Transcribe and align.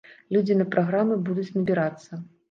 Людзі 0.35 0.55
на 0.61 0.65
праграмы 0.75 1.17
будуць 1.27 1.53
набірацца. 1.57 2.19